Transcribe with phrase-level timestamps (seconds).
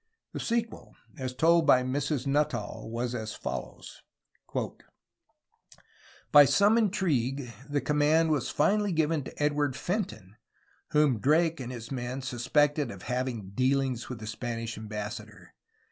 [0.33, 2.25] The sequel, as told by Mrs.
[2.25, 4.01] Nuttall, was as follows:
[6.31, 10.37] "By some intrigue the command was finally given to Edward Fenton,
[10.89, 15.53] whom Drake and his men suspected of having dealings with the Spanish Ambassador.